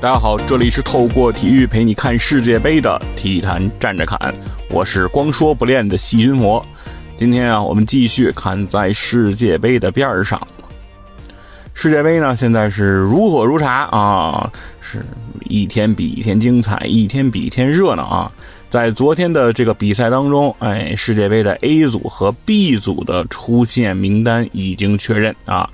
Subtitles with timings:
[0.00, 4.32] 大家好，这里是透过体育陪你看世界杯的体坛站着侃，
[4.70, 6.64] 我是光说不练的细菌魔。
[7.16, 10.40] 今天啊，我们继续看在世界杯的边儿上。
[11.74, 15.04] 世界杯呢，现在是如火如茶啊，是
[15.48, 18.30] 一天比一天精彩，一天比一天热闹啊。
[18.68, 25.68] 在昨天的这个比赛当中，哎，世界杯的 A 组和 B 组的出线名单已经确认啊。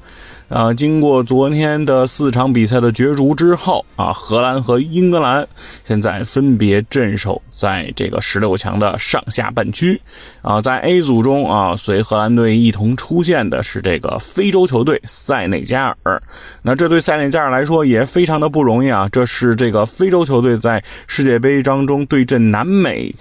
[0.49, 5.47] 啊，经过昨天的四场比赛的角逐之后啊，荷兰和英格兰
[5.85, 10.01] 现在分别镇守在这个十六强的上下半区。
[10.43, 16.23] 啊，在 A 组中啊，随荷兰队一同出现的是这个非洲球队塞内加尔。
[16.63, 23.15] 那这对塞内加尔来说也非常的不容易啊，这是这个非洲球队在世界杯当中对阵南美。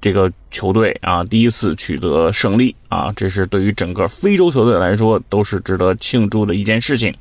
[0.00, 7.14] 这个球队啊，第一次取得胜利啊，这是对于整个非洲球队来说都是值得庆祝的一件事情。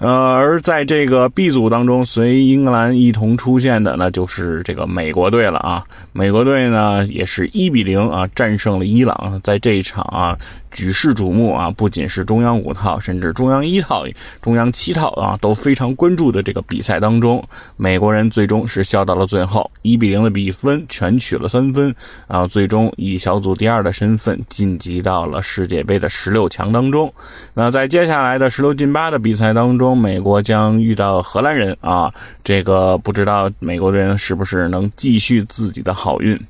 [0.00, 5.84] 呃，而在这个 B 组当中，随英格兰一同出现的，那就是这个美国队了啊。
[6.12, 10.38] 美国队呢，也是一比零啊战胜了伊朗，在这一场啊。
[10.72, 11.68] 举世瞩目啊！
[11.76, 14.04] 不仅是中央五套，甚至中央一套、
[14.40, 17.42] 中央七套啊，都非常关注的这个比赛当中，
[17.76, 21.92] 美国人最终是笑到了最后，一比零的比分全取了三分
[22.28, 27.12] 啊，最终以小组第二的身份晋级到了世界杯的十六强当中。
[27.54, 32.12] 那在接下来的十六进八的比赛当中，美国将遇到荷兰人啊，
[32.44, 36.40] 这个不知道美国人是不是能继续自己的好运。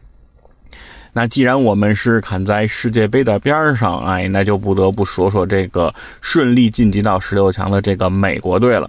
[1.13, 8.89] 那既然我们是砍在世界杯的边上，哎，那就不得不说说这个顺利晋级到十六强的这个美国队了。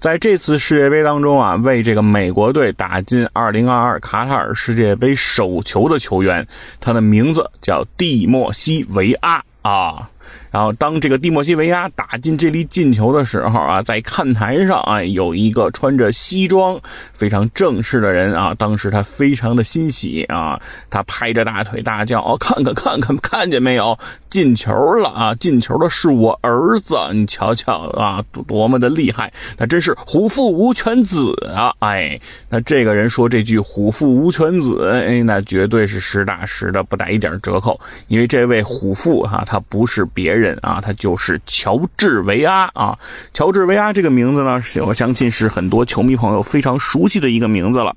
[0.00, 6.44] 在这次世界杯当中啊，为这个美国队打进2022卡塔尔世界杯首球的球员，
[6.80, 10.10] 他的名字叫蒂莫西维阿啊。
[10.50, 16.80] 然后，当这个蒂莫西维亚打进这粒进球的时候啊，在看台上啊，有一个穿着西装、
[17.12, 20.60] 非常正式的人啊，当时他非常的欣喜啊，
[20.90, 23.96] 他拍着大腿大叫：“哦，看看看看，看见没有，
[24.28, 25.34] 进球了啊！
[25.36, 29.32] 进球的是我儿子，你瞧瞧啊，多么的厉害！
[29.56, 31.72] 那真是虎父无犬子啊！
[31.78, 42.98] 哎，那这个人说这句‘虎父无犬子’，哎，那绝对是实打实的，不打一点折扣，因为这位虎父哈，他不是别人。”人啊，他就是乔治维阿啊。
[43.32, 47.94] 乔治维阿这个名字呢，我相信是很多球迷朋友非常熟悉的一个名字了。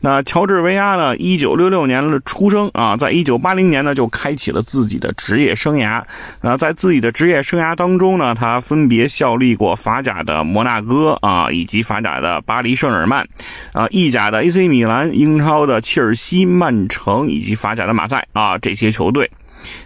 [0.00, 6.02] 那乔治维阿呢，一九六六年的出生啊，在一九八零年呢就开启了自己的职业生涯。
[6.42, 13.26] 那在自己的职业生涯当中呢，他分别效力过法甲的摩纳哥啊，以及法甲的巴黎圣日耳曼
[13.72, 19.30] 啊，意甲的 AC 米兰，英超的切尔西、曼城以及法甲的马赛啊这些球队。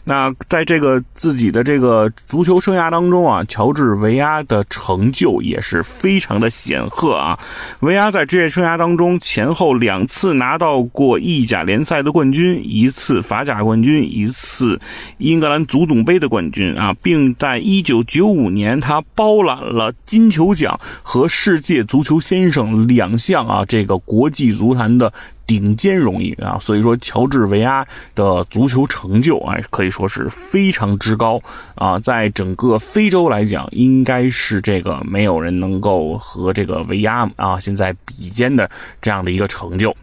[0.08, 7.38] 那在这个自己的这个足球生涯当中啊，乔治维亚的成就也是非常的显赫啊。
[7.80, 14.80] 维亚在职业生涯当中前后两次拿到过意甲联赛的冠军，一次法甲冠军，一次
[15.18, 25.12] 英格兰足总杯的冠军啊，并在1995年他包揽了金球奖和世界足球先生两项啊，这个国际足坛的。
[25.48, 27.82] 顶尖荣誉啊，所以说乔治维阿
[28.14, 31.40] 的足球成就啊，可以说说是非常之高
[31.74, 38.70] 啊，在整个非洲来讲，应该是这个没有人能够和这个维阿啊现在比肩的
[39.00, 39.94] 这样的一个成就。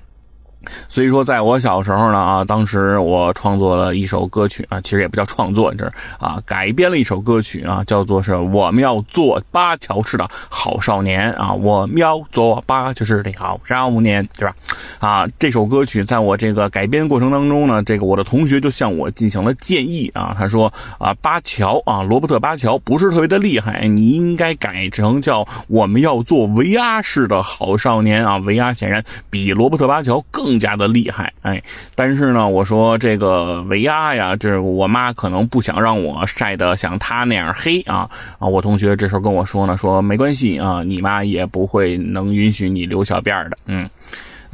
[0.89, 14.56] 所以说，在我小时候呢啊，当时我创作了一首歌曲啊，其实也不叫创作，这是啊改编了一首歌曲啊，叫做是我们要做巴乔式的好少年啊，我们要做巴乔式的好少年，对吧？
[15.05, 30.55] 啊，这首歌曲在我这个改编过程当中呢，这个我的同学就向我进行了建议啊，他说啊，巴乔啊，罗伯特巴乔不是特别的厉害，你应该改成叫我们要做维阿式的好少年啊，维阿显然比罗伯特巴乔更。
[30.57, 31.61] 加的厉害，哎，
[31.95, 38.09] 但是呢，我说这个维阿呀，这我妈可能不想让我晒得像他那样黑啊
[38.39, 38.47] 啊！
[38.47, 43.89] 我同学这时候跟我说呢，说没关系啊，你妈也不会能允许你留小辫的，嗯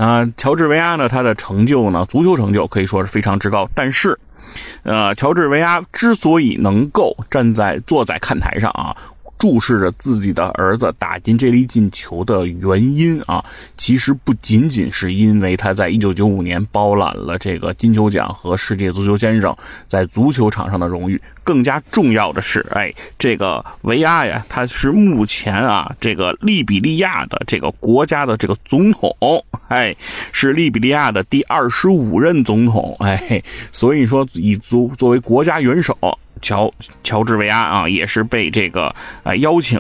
[0.02, 4.18] 啊，乔治维阿呢，他的成就呢，足球成就可以说是非常之高，但是，
[4.82, 8.98] 呃，乔治维阿之所以能够站在坐在看台上啊。
[9.42, 13.44] 注视着自己的儿子打进这粒进球的原因啊，
[13.76, 19.58] 其实不仅仅是因为他在一九九五年包揽了这个金球奖和世界足球先生
[19.88, 29.96] 在足球场上的荣誉，更加重要的是，哎，这个维亚呀，他是目前啊这个利比利亚的这个国家的这个总统，哎，
[30.32, 33.42] 是利比利亚的第二十五任总统，哎，
[33.72, 35.98] 所以说以足作为国家元首。
[36.42, 36.72] 乔
[37.04, 38.94] 乔治维亚啊，也是被这个
[39.24, 39.80] 啊邀请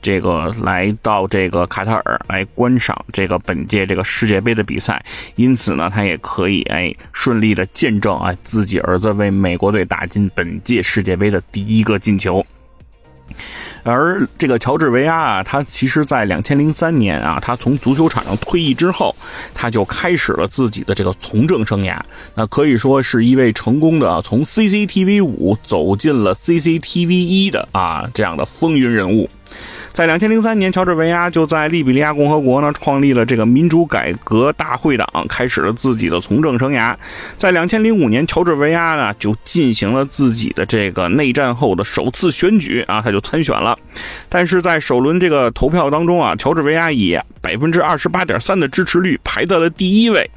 [0.00, 5.02] 这个来到这个卡塔尔来观赏这个本届这个世界杯的比赛，
[5.34, 12.44] 因此呢，他也可以哎顺利的见证啊自己儿子为美国队打进本届世界杯的第一个进球。
[13.84, 19.14] 而这个乔治维阿啊，他其实，在两千零三年啊，他从足球场上退役之后，
[19.54, 22.00] 他就开始了自己的这个从政生涯。
[22.34, 29.28] 那可以说是一位成功的从 CCTV 五走进了 CCTV 一的啊这样的风云人物。
[29.94, 36.92] 在两千零三年，乔治维亚就在利比利亚共和国呢创立了这个民主改革大会党，开始了自己的从政生涯。
[37.36, 43.78] 在两千零五年，乔治维亚呢就进行了自己的这个内战后的首次选举啊，他就参选了。
[44.28, 50.28] 但是在首轮这个投票当中啊，乔治维亚以百分之二十八点三的支持率排在了第一位。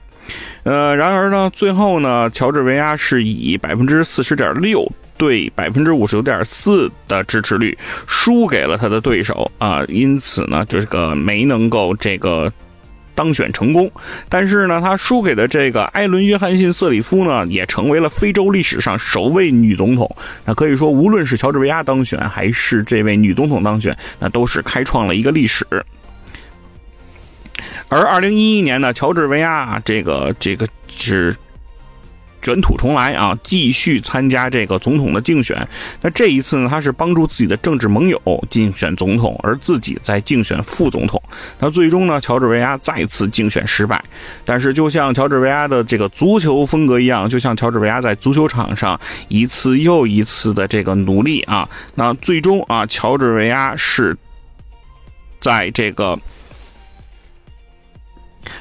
[0.66, 4.88] 呃，然而呢，最后呢，乔治维亚是以百分之四十点六。
[5.18, 7.78] 对百分之五十九点四的支持率
[8.08, 12.52] 输给了他的对手啊，因此呢，这个没能够这个
[13.16, 13.92] 当选成功。
[14.30, 20.16] 但是呢，他输给的这个艾伦·约翰逊·瑟里夫呢，也成为了非洲历史上首位女总统。
[20.46, 25.66] 那可以说，无论是乔治维亚当选，还是这位女总统当选，那都是开创了一个历史。
[27.90, 31.36] 而二零一一年呢，乔治维亚这个这个是。
[32.48, 35.68] 卷土重来啊，继续参加这个总统的竞选。
[36.02, 38.18] 那这一次呢，他是帮助自己的政治盟友
[38.50, 41.22] 竞选总统，而自己在竞选副总统。
[41.60, 44.02] 那最终呢，乔治维亚再次竞选失败。
[44.46, 48.98] 但是，就像乔治维亚的这个足球风格一样，就像乔治维亚在足球场上
[49.28, 54.16] 一次又一次的这个努力啊，那最终啊，乔治维亚是
[55.42, 56.18] 在这个。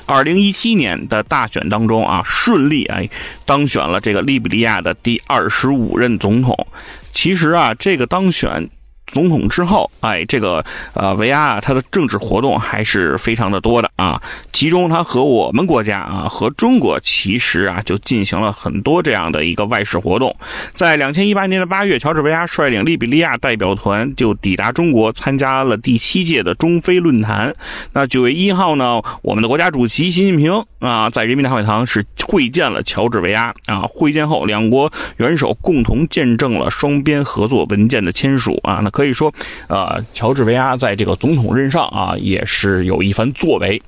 [0.07, 3.09] 二零一七年的大选当中啊，顺利哎
[3.45, 6.67] 当选了这个利比利亚的第二十五任总统。
[7.13, 8.69] 其实啊，这个当选。
[9.07, 10.65] 总统之后，哎，这个
[10.95, 14.21] 呃，维亚啊，他的政治活动还是非常的多的啊。
[14.53, 20.35] 其中，他和我们国家啊，和中国其实啊，就进行了很多这样的一个外事活动。
[20.75, 27.55] 在两千一八年的八月，乔治维亚率领利比利亚代表团就抵达中国，参加了第七届的中非论坛。
[27.93, 33.83] 那九月一号呢，我们的国家主席习近平啊，在人民大会堂是会见了乔治维亚啊。
[33.89, 38.81] 会见后，两国元首共同见证了双边合作文件的签署啊。
[38.83, 39.31] 那可以说，
[39.69, 43.83] 呃，乔治维阿在这个总统任上啊，也是有一番作为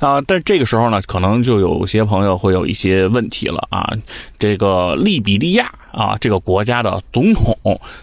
[0.00, 0.20] 啊。
[0.22, 3.88] 但这个时候呢，可能就有些朋友会有一些问题了啊。
[4.40, 7.56] 这个利比利亚啊，这个国家的总统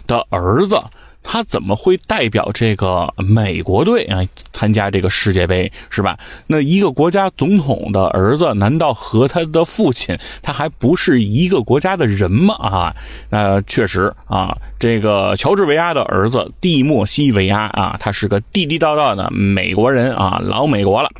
[0.06, 0.80] 的儿子。
[1.22, 4.20] 他怎么会代表这个美国队啊
[4.52, 6.18] 参加这个世界杯是吧？
[6.46, 12.54] 那一个国家总统的儿子，难道和他的父亲他还不是一个国家的人吗？
[12.54, 12.96] 啊，
[13.28, 21.10] 那确实啊，这个乔治维亚的儿子蒂莫西维亚啊，他是个地地道道的美国人啊，老美国了。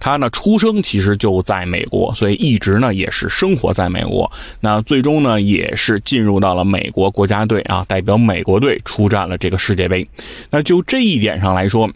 [0.00, 4.30] 他呢，出生其实就在美国，所以一直呢也是生活在美国。
[4.60, 10.08] 那最终呢，也是进入到了美国国家队啊，代表美国队出战了这个世界杯。
[10.50, 11.90] 那就这一点上来说，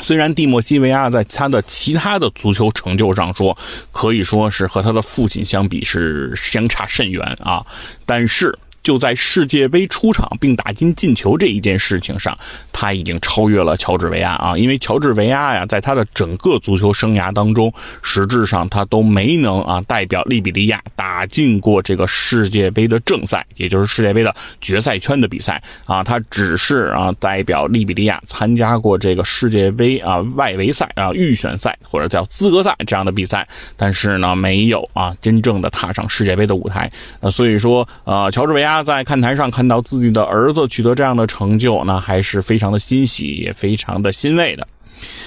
[0.00, 3.56] 虽然蒂莫西维亚在他的其他的足球成就上说，
[3.90, 7.66] 可以说是和他的父亲相比是相差甚远啊，
[8.06, 8.58] 但是。
[8.82, 12.36] 就在世界杯出场并打进进球这一件事情上，
[12.72, 14.58] 他已经超越了乔治维亚啊！
[14.58, 17.72] 因为乔治维亚呀，在他的整个足球生涯当中，
[18.02, 26.02] 实质上他都没能啊代表利比利亚打进过这个世界杯的正赛，也就是世界杯的决赛圈的比赛啊。
[26.02, 33.46] 他只是啊代表利比利亚参加过这个世界杯啊外围赛啊预选赛或者叫资格赛这样的比赛，
[33.76, 36.90] 但是呢没有啊真正的踏上世界杯的舞台。
[37.20, 38.71] 呃，所以说呃乔治维亚。
[38.72, 44.66] 他在看台上看到自己的儿子取得这样的成就，那还是非常的欣喜，也非常的欣慰的，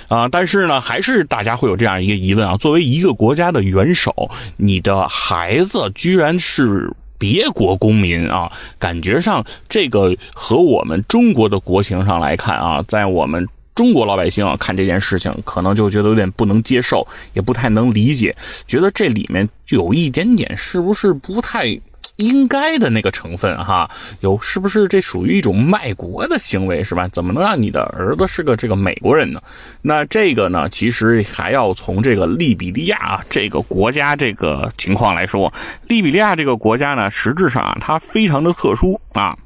[0.08, 0.28] 啊！
[0.28, 8.52] 但是呢，还是大家会有这样一个疑问啊：作为一个国家的元首，你的孩子居然是别国公民啊？
[8.80, 18.36] 感觉上这个和我们中国的国情上来看啊，在我们中国老百姓啊看这件事情，可能就觉得有点不能接受，也不太能理解，
[18.66, 21.80] 觉得这里面有一点点是不是不太？
[22.18, 23.90] 应该的那个成分哈，
[24.22, 27.08] 有是不是这属于一种卖国的行为是吧？
[27.10, 29.42] 怎么能让你的儿子是个这个美国人呢？
[29.82, 35.52] 那这个呢，其实还要从这个利比利亚这个国家这个情况来说，
[35.88, 39.38] 利比利亚这个国家呢，实质上啊，它非常的特殊啊。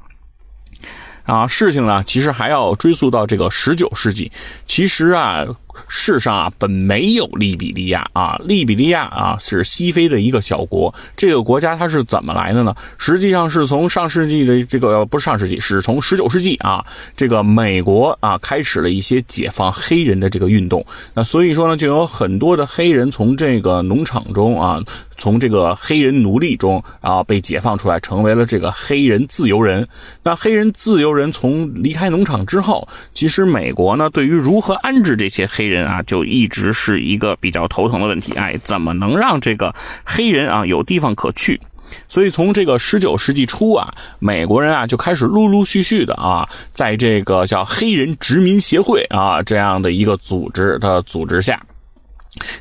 [1.24, 4.32] 啊，事情呢，其实还要追溯到这个十九世纪。
[4.66, 5.46] 其实啊，
[5.88, 10.94] 世上啊，本没有利比利亚啊，利比利亚啊是西非的一个小国。
[11.16, 12.74] 这个国家它是怎么来的呢？
[12.98, 16.84] 实际上是从上世纪的这个不是上世纪，是从十九世纪啊，
[17.16, 20.84] 这个美国啊开始了一些解放黑人的这个运动。
[21.14, 24.82] 那所以说呢，就有很多的黑人从这个农场中啊。
[25.20, 29.86] 从这个黑人奴隶中啊被解放出来，成为了这个黑人自由人。
[30.22, 38.32] 那黑人自由人从离开农场之后，其实美国呢对于如何安置这些黑黑人啊，就一直是一个比较头疼的问题。
[38.32, 39.74] 哎，怎么能让这个
[40.06, 41.60] 黑人啊有地方可去？
[42.08, 51.60] 所以从这个十九世纪初啊，美国人啊就开始陆陆续续的啊，在这个叫黑人殖民协会啊这样的一个组织的组织下。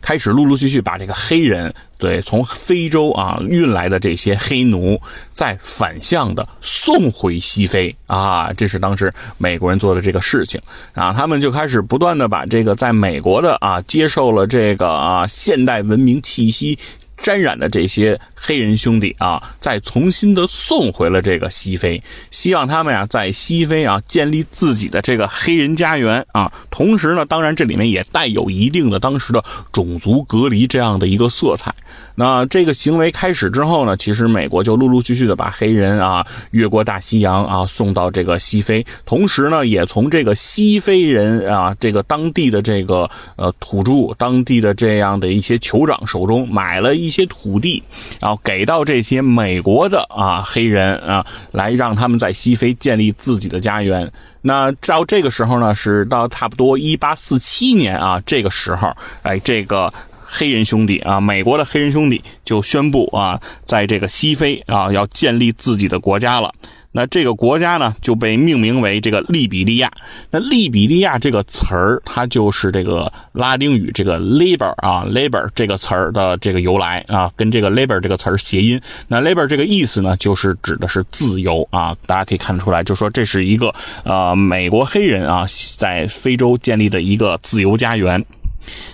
[0.02, 5.00] 开始陆陆续续把这个黑人对从非洲啊运来的这些黑奴，
[5.34, 10.62] 再反向的送回西非啊，这是当时美国人做的这个事情
[10.94, 11.14] 啊。
[11.14, 16.78] 他们就开始不断的把这个在美国的啊接受了这个啊现代文明气息。
[17.22, 26.50] 沾染的这些黑人兄弟啊，再重新的送回了这个西非，希望他们呀在西非啊建立自己的这个黑人家园啊。
[26.72, 29.44] 同时呢，当然这里面也带有一定的当时的
[29.74, 31.76] 种族隔离这样的一个色彩。
[32.16, 47.10] 那这个行为开始之后呢，其实美国就陆陆续续的把黑人啊越过大西洋啊送到这个西非，同时呢，也从这个西非人啊这个当地的这个呃土著、当地的这样的一些酋长手中买了一。
[47.10, 47.82] 些土地
[48.20, 54.12] 啊，给到这些美国的啊黑人啊，来让他们在西非建立自己的家园。
[54.42, 59.94] 那到这个时候呢，是到差不多一八四七年啊，这个时候，哎，这个
[60.26, 66.54] 黑人兄弟啊，美国的黑人兄弟就宣布啊，在这个西非啊，要建立自己的国家了。
[66.92, 69.92] 那这个国家呢，就被命名为这个利比利亚。
[70.32, 78.82] 那利比利亚这个词儿，它就是这个拉丁语这个 labor 啊，labor 这个词儿的这个由来啊，跟这个 labor 这个词儿谐音。
[79.08, 81.96] 那 labor 这个意思呢，就是指的是自由啊。
[82.08, 85.46] 大家可以看得出来，就说这是一个呃美国黑人啊，
[85.78, 88.26] 在非洲建立的一个自由家园。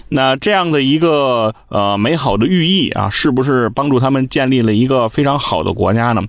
[0.09, 6.23] 那这样的一个呃美好的寓意啊，是不是帮助他们建立了一个非常好的国家呢？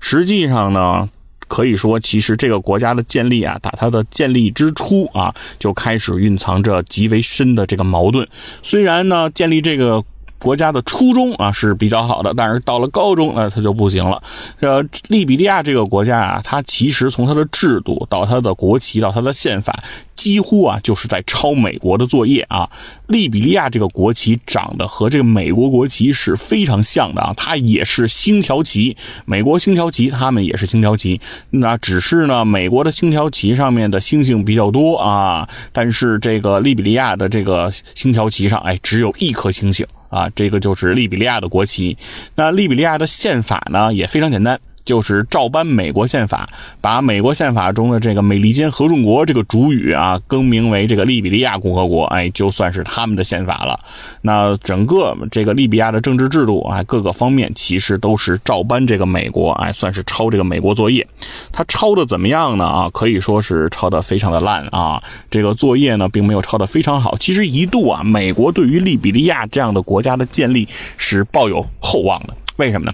[0.00, 1.08] 实际上呢，
[1.48, 8.28] 可以说，其实这个国家的建立啊，打它的建立之初啊，就开始蕴藏着极为深的这个矛盾。
[8.62, 10.04] 虽然呢，建立这个。
[10.42, 14.20] 国家的初衷啊是比较好的，但是到了高中，那它就不行了。
[14.58, 19.82] 呃，利比利亚这个国家啊，它其实从它的制度到它的国旗到它的宪法，
[20.16, 22.68] 几乎啊就是在抄美国的作业啊。
[23.06, 31.20] 利比利亚这个国旗长得和这个美国国旗是非常像的啊，它也是星条旗，美国星条旗，他们也是星条旗。
[31.50, 39.86] 那只是呢，美国的星条旗上面的星星比较多啊，但是这个利比利亚的这个星条旗上，哎，只有一颗星星。
[40.12, 41.96] 啊，这个就是利比利亚的国旗。
[42.36, 44.60] 那利比利亚的宪法呢，也非常简单。
[44.84, 46.48] 就是照搬美国宪法，
[46.80, 53.78] 把美国宪法中的这个美利坚合众国这个主语啊，更名为这个利比利亚共和国，哎，就算是他们的宪法了。
[54.22, 61.06] 那整个这个利比亚的政治制度啊，各个方面其实都是照搬这个美国，哎，算是抄这个美国作业。
[61.52, 62.64] 他抄的怎么样呢？
[62.64, 65.02] 啊，可以说是抄的非常的烂啊。
[65.30, 67.16] 这个作业呢，并没有抄的非常好。
[67.18, 72.34] 其实一度啊，美国对于利比利亚这样的国家的建立是抱有厚望的。
[72.56, 72.92] 为什么呢？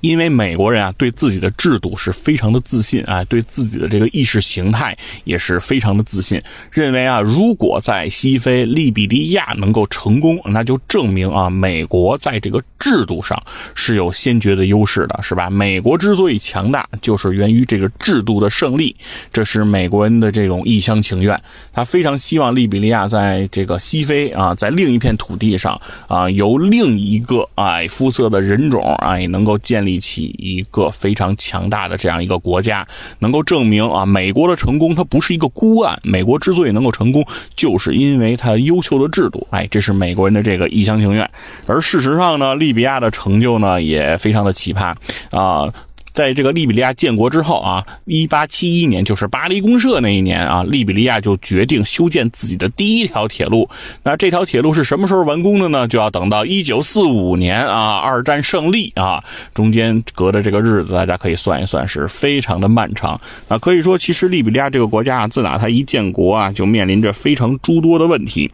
[0.00, 13.40] 因为美国人啊，对自己的制度是非常的自信啊，对自己的这个意识形态也是非常的自信，认为啊，如果在西非利比利亚能够成功，那就证明啊，美国在这个制度上
[13.74, 15.48] 是有先决的优势的，是吧？
[15.50, 18.96] 美国之所以强大，就是源于这个制度的胜利，
[19.32, 21.40] 这是美国人的这种一厢情愿。
[21.72, 29.56] 他非常希望利比利亚在这个西非啊，在另一片土地上啊，由另一个哎肤色的人种啊，也能够。
[29.58, 32.86] 建立立起一个非常强大的这样一个国家，
[33.20, 35.98] 能够证明啊，美国的成功它不是一个孤案。
[36.02, 37.24] 美国之所以能够成功，
[37.56, 39.46] 就是因为它优秀的制度。
[39.50, 41.28] 哎，这是美国人的这个一厢情愿。
[41.66, 44.94] 而事实上呢，利比亚的成就呢也非常的奇葩
[45.30, 45.72] 啊。
[46.18, 53.70] 在这个利比利亚建国之后啊，一八七一年，就是巴黎公社那一年啊，利比利亚就决定修建自己的第一条铁路。
[54.02, 55.86] 那这条铁路是什么时候完工的呢？
[55.86, 59.22] 就要等到一九四五年啊，二战胜利啊，
[59.54, 63.20] 中间隔的这个日子，大家可以算一算，是非常的漫长。
[63.46, 68.50] 啊，可以说，其实利比利亚这个国家啊自打它一建国啊，就面临着非常诸多的问题。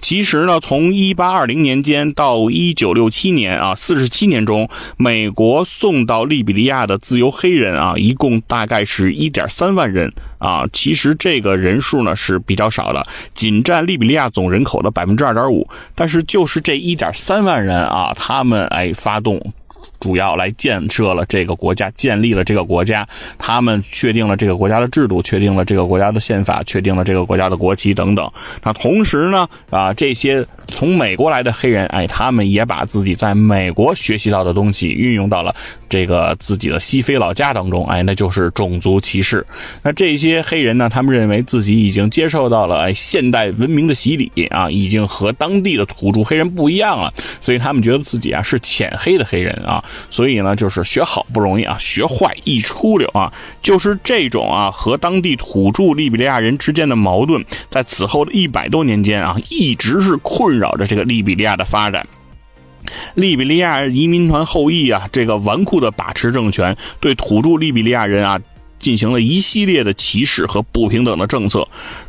[0.00, 6.96] 其实呢，从一八二零年间到一九六七年啊，四十七年中，美国送到利比利亚的。
[7.08, 10.66] 自由黑人啊，一共大概是一点三万人啊。
[10.74, 15.66] 其实这个人数呢是比较少的，仅占利比利亚总人口的百分之二点五。
[15.94, 19.40] 但是就是这一点三万人啊，他们哎发动。
[20.00, 23.06] 主要来建设了这个国家，建立了这个国家，
[23.38, 28.30] 他们确定了这个国家的制度，确定了这个国家的宪法，确定了这个国家的国旗等等。
[28.62, 35.54] 那同时呢，啊，这些从美国来的黑人，哎，他们也把自己在美国学习到的东西运用到了
[35.88, 39.44] 这个自己的西非老家当中，哎，那就是种族歧视。
[39.82, 49.82] 那这些黑人呢，他们认为自己已经接受到了哎现代文明的洗礼啊，已经和当地的土著黑人不一样了，所以他们觉得自己啊是浅黑的黑人啊。
[50.10, 62.06] 所以呢，就是学好不容易啊，学坏一出溜啊，就是这种啊和当地土著利比利亚人之间的矛盾，在此后的一百多年间啊，一直是困扰着这个利比利亚的发展。
[63.14, 68.40] 利比利亚移民团后裔啊，这个纨绔的把持政权，对土著利比利亚人啊。
[68.80, 71.66] 进行了一系列的歧视和不平等的政策，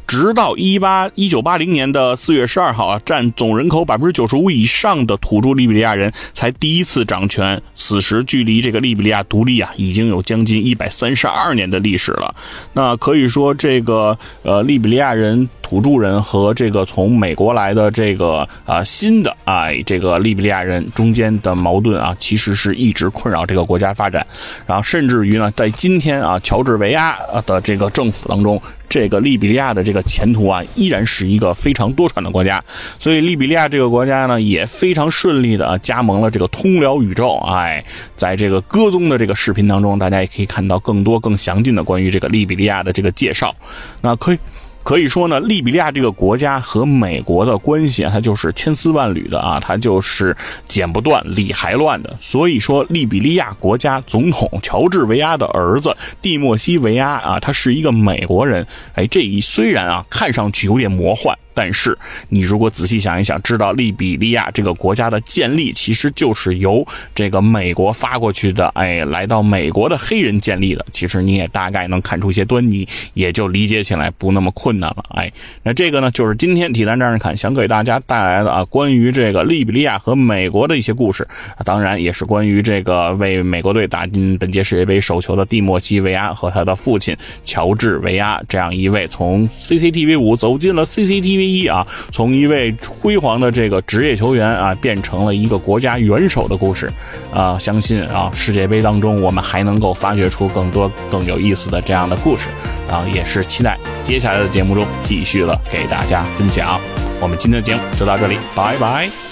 [0.09, 7.61] 直到一八一九八零年的四月十二号啊，占总人口百分之九十五以上的土著利比利亚人才第一次掌权。
[7.75, 12.33] 此时距离这个利比利亚独立啊，已经有将近一百三十二年的历史了。
[12.73, 15.47] 那可以说，这个呃利比利亚人。
[15.69, 24.25] 土著人和这个从美国来的这个啊新的哎这个利比利亚人中间的矛盾啊，其实是一直困扰这个国家发展，
[24.65, 32.61] 然后甚至于呢，在今天啊乔治维亚的这个政府当中，这个利比利亚的这个前途啊，依然是一个非常多舛的国家，
[32.99, 43.55] 所以利比利亚这个国家呢，也非常顺利的加盟了这个通辽宇宙，哎，在这个歌宗的这个视频当中，大家也可以看到更多更详尽的关于这个利比利亚的这个介绍，
[44.01, 44.39] 那可以。
[44.83, 50.35] 可以说呢，利比利亚这个国家和美国的关系啊，它就是千丝万缕的啊，它就是
[50.67, 52.17] 剪不断理还乱的。
[52.19, 58.65] 所以说，利比利亚国家总统乔治维阿的儿子蒂莫西维阿啊，他是一个美国人。
[58.95, 61.37] 哎，这一虽然啊，看上去有点魔幻。
[61.53, 61.97] 但是，
[62.29, 75.03] 你如果仔细想一想，知道利比利亚这个国家的建立其实就是由这个美国发过去的，哎，来到美国的黑人建立的，其实你也大概能看出一些端倪，也就理解起来不那么困难了。
[75.09, 75.31] 哎，
[75.63, 81.27] 那这个呢，就是今天体坛战士侃想给大家带来的啊，关于这个利比利亚和美国的一些故事，
[81.65, 91.38] 当然也是关于这个为美国队打进本届世界杯首球的蒂莫西·维亚和他的父亲乔治·维亚这样一位从 CCTV 五走进了 CCTV。
[91.43, 96.91] 一啊，从一位辉煌的这个职业球员啊，变成了一个国家元首的故事
[97.33, 102.49] 啊，相信啊，世界杯当中我们还能够发掘出更多更有意思的这样的故事
[102.89, 106.79] 啊，也是期待接下来的节目中继续了给大家分享。
[107.21, 109.28] 我们今天的节目就到这里，拜拜。